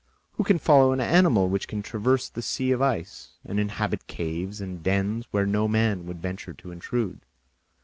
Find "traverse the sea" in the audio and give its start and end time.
1.83-2.71